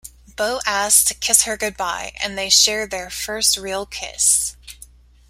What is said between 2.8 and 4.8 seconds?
their first real kiss.